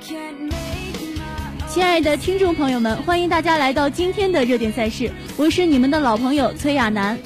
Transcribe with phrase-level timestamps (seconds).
[0.00, 7.18] 亲爱的听众朋友们，欢迎大家来到今天的热点赛事，我是你们的老朋友崔亚楠。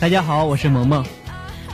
[0.00, 1.04] 大家好，我是萌萌。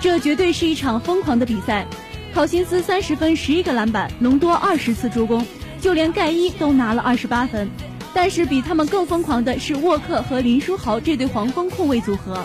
[0.00, 1.86] 这绝对是一场疯狂的比赛，
[2.34, 5.46] 考辛斯三十分十一个篮板，隆多二十次助攻，
[5.80, 7.70] 就连盖伊都拿了二十八分。
[8.12, 12.44] 但是比他们更疯狂的是沃克和林书豪这对黄蜂控卫组合。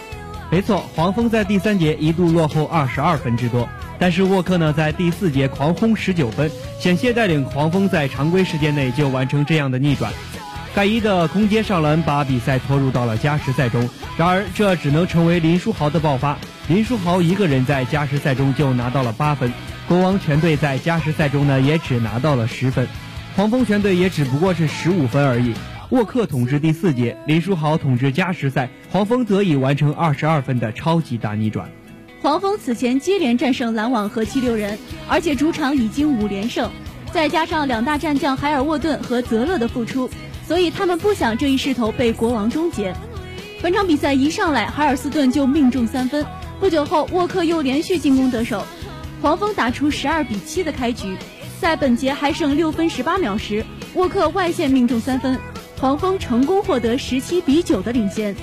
[0.50, 3.68] 没错，黄蜂在第三节一度落后二十二分之多，
[4.00, 10.14] 但是沃克呢在第四节狂轰十九分，险些带领黄蜂在常规时间内就完成这样的逆转。
[10.76, 16.38] 盖伊的空接上篮把比赛拖入到了加时赛中，然而这只能成为林书豪的爆发。
[16.68, 19.52] 林书豪一个人在加时赛中就拿到了八分，
[19.88, 22.88] 国王全队在加时赛中呢也只拿到了十分，
[23.36, 25.54] 黄蜂全队也只不过是十五分而已。
[25.90, 31.68] 沃克统治第四节，林书豪统治加时赛，黄蜂得以完成二十二分的超级大逆转。
[32.28, 36.70] 黄蜂此前接连战胜篮网和七六人，而且主场已经五连胜，
[37.14, 40.10] 再加上两大战将海尔沃顿和泽勒的复出，
[40.46, 42.94] 所以他们不想这一势头被国王终结。
[43.62, 46.26] 本场比赛一上来，海尔斯顿就命中三分，
[46.60, 48.62] 不久后沃克又连续进攻得手，
[49.22, 51.16] 黄蜂打出十二比七的开局。
[51.62, 55.40] 在本节还剩六分十八秒时，沃克外线命中三分。
[55.80, 58.36] 黄蜂成功获得十七比九的领先。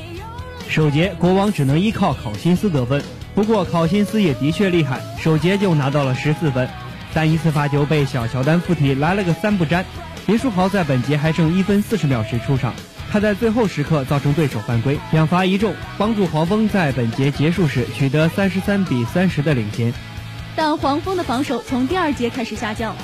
[0.71, 6.69] 首节国王只能依靠考辛斯得分，不过考辛斯也的确厉害，首节就拿到了十四分，
[7.13, 9.85] 但一次罚球被小乔丹附体来了个三不沾。
[10.27, 12.73] 林书豪在本节还剩一分四十秒时出场，
[13.11, 19.93] 他在最后时刻造成对手犯规，两罚一中，帮助黄蜂在本节结束时取得三十三比三十的领先。
[20.55, 22.95] 但黄蜂的防守从第二节开始下降，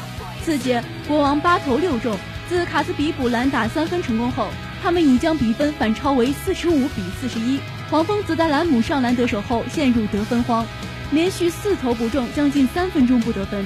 [0.44, 2.16] 次节国王八投六中。
[2.48, 4.48] 自卡斯比补篮打三分成功后，
[4.82, 7.60] 他们已将比分反超为四十五比四十一。
[7.90, 10.64] 黄蜂则在兰姆上篮得手后陷入得分荒，
[11.10, 13.64] 连续四投不中，将近三分钟不得分。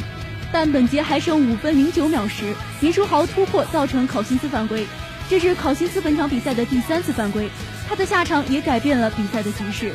[0.50, 4.86] 但本节还剩五分零九秒时，林书豪突破造成考辛斯犯规，
[5.28, 7.50] 这是考辛斯本场比赛的第三次犯规，
[7.86, 9.92] 他的下场也改变了比赛的局势。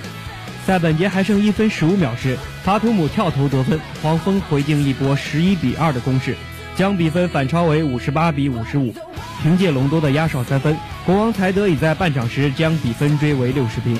[0.67, 6.35] 在本节还剩一分十五秒时，塔图姆跳投得分，黄蜂回敬一波十一比二的攻势。
[6.75, 8.93] 将比分反超为五十八比五十五，
[9.41, 13.97] 凭借隆多的压哨三分，国王才得以在半场时将比分追为六十平。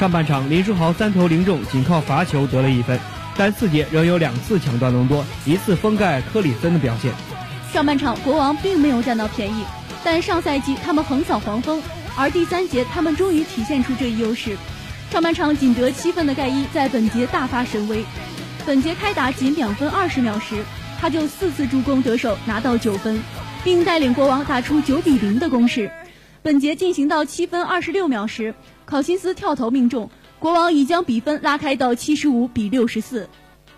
[0.00, 2.98] 上半场林书豪三投零中，仅靠罚球得了一分，
[3.36, 7.12] 但四节仍有两次抢断隆多，一次封盖科里森的表现。
[7.70, 9.62] 上半场国王并没有占到便宜，
[10.02, 11.82] 但上赛季他们横扫黄蜂，
[12.16, 14.56] 而第三节他们终于体现出这一优势。
[15.10, 18.02] 上半场仅得七分的盖伊在本节大发神威，
[18.64, 20.64] 本节开打仅两分二十秒时。
[20.98, 23.20] 他就四次助攻得手，拿到九分，
[23.62, 25.90] 并带领国王打出九比零的攻势。
[26.42, 28.54] 本节进行到七分二十六秒时，
[28.90, 33.28] 考辛斯跳投命中，国王已将比分拉开到七十五比六十四。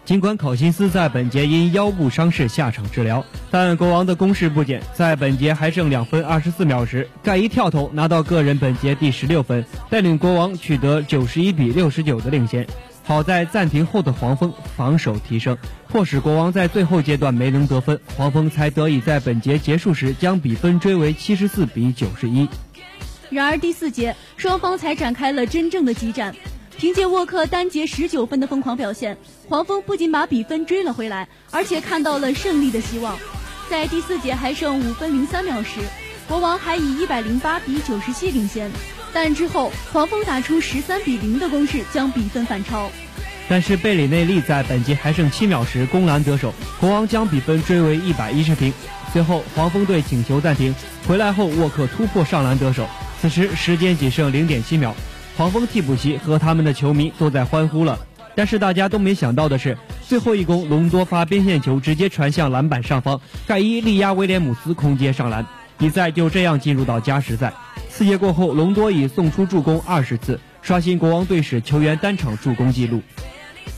[0.06, 4.82] 尽管考辛斯在本节因腰部伤势下场治疗，但国王的攻势不减。
[4.94, 12.66] 在本节还剩两分二十四秒时，盖伊跳投拿到个人本节第十六分，带领国王取得九十一比六十九的领先。
[13.04, 15.54] 好在暂停后的黄蜂防守提升，
[15.88, 22.48] 迫使国王在最后阶段没能得分，黄蜂才得以在本节结束时将比分追为七十四比九十一。
[23.32, 26.34] 然而第四节双方才展开了真正的激战，
[26.76, 29.16] 凭借沃克单节十九分的疯狂表现，
[29.48, 33.18] 黄蜂不仅把比分追了回来，而且看到了胜利的希望。
[33.70, 35.80] 在第四节还剩五分零三秒时，
[36.28, 38.70] 国王还以一百零八比九十七领先。
[39.14, 42.90] 但之后，黄蜂打出十三比零的攻势，将比分反超。
[43.48, 48.72] 但是贝里内利在本节还剩七秒时攻篮得手，国王将比分追为一百一十平。
[49.10, 50.74] 随后，黄蜂队请求暂停，
[51.06, 52.86] 回来后沃克突破上篮得手。
[53.22, 54.92] 此时时间仅剩零点七秒，
[55.36, 57.96] 黄蜂替补席和他们的球迷都在欢呼了。
[58.34, 59.78] 但是大家都没想到的是，
[60.08, 65.46] 最后一攻隆多发边线球直接传向篮板上方，盖伊力压威廉姆斯空接上篮，
[65.78, 67.52] 比赛就这样进入到加时赛。
[67.88, 73.00] 四节过后，隆多已送出助攻二十次，刷新国王队史球员单场助攻纪录。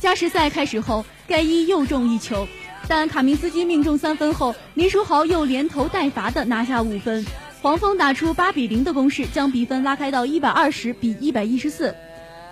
[0.00, 2.49] 加时赛开始后，盖伊又中一球，
[2.88, 7.26] 但卡明斯基命中三分后，林书豪又连投带罚的拿下五分，
[7.64, 11.96] 黄蜂打出八比零的攻势，将比分拉开到一百二十比一百一十四。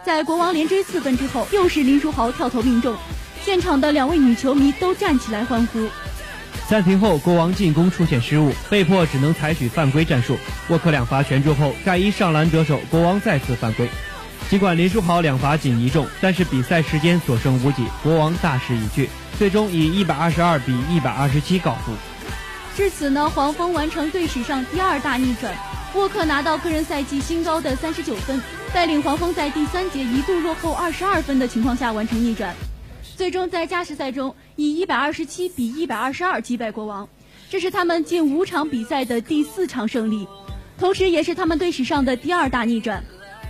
[0.03, 2.97] 在国王连追四分之后，又是林书豪跳投命中，
[3.45, 5.87] 现场的两位女球迷都站起来欢呼。
[6.67, 10.39] 暂停后，国王进攻出现失误，被迫只能采取犯规战术。
[10.69, 13.87] 沃克两罚全中后，盖伊上篮得手，国王再次犯规。
[14.49, 21.93] 尽管林书豪两罚仅一中，但是比赛时间所剩无几，国王大势已去，最终以一百二十二比一百二十七告负。
[22.75, 25.55] 至此呢，黄蜂完成队史上第二大逆转，
[25.95, 28.41] 沃克拿到个人赛季新高的三十九分，
[28.73, 32.55] 带领黄蜂在第三节一度落后二十二分的情况下完成逆转。
[33.15, 37.07] 最终在加时赛中以一百二十七比一百二十二击败国王，
[37.51, 40.27] 这是他们近五场比赛的第四场胜利，
[40.79, 43.05] 同时也是他们队史上的第二大逆转。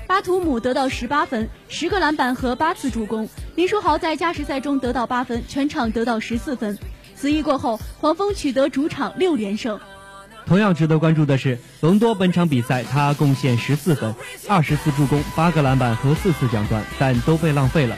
[0.08, 6.76] 巴图姆得到十八分、十个篮板和八次助攻，林书豪在加时赛中得到八分，全场得到十四分。
[7.22, 9.78] 此役过后，黄蜂取得主场六连胜。
[10.44, 14.12] 同样值得关注的是，隆多本场比赛他贡献十四分、
[14.48, 17.94] 二十次助攻、八个篮板和四次抢断，但都被浪费了。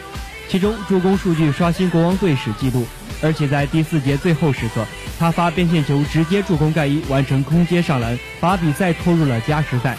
[0.51, 2.85] 其中助攻数据刷新国王队史纪录，
[3.23, 4.85] 而且在第四节最后时刻，
[5.19, 9.97] 他发边线球直接助攻盖伊完成空接上篮，把比赛拖入了加时赛。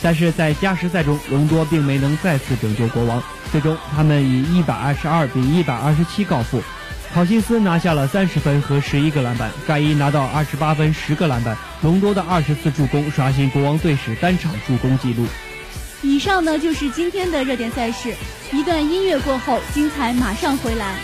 [0.00, 3.20] 但是在加时赛中，隆多并没能再次拯救国王，
[3.50, 6.62] 最终他们以一百二十二比一百二十七告负。
[7.14, 15.26] 考辛斯拿下了三十分和十一个篮板，盖伊拿到二十八分十个篮板，隆多的二十次助攻刷新国王队史单场助攻纪录。
[16.02, 18.14] 以上呢就是今天的热点赛事，
[18.52, 20.94] 一段音乐过后，精彩马上回来。